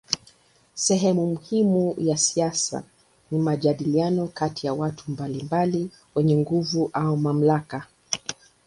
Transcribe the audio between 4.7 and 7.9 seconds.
watu mbalimbali wenye nguvu au mamlaka.